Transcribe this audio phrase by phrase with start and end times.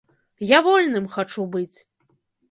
[0.51, 1.77] Я вольным хачу быць.